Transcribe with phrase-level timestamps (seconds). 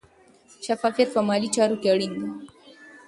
[0.65, 2.25] شفافیت په مالي چارو کې اړین دی.